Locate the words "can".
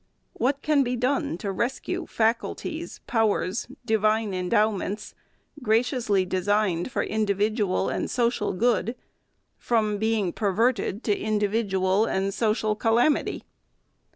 0.63-0.81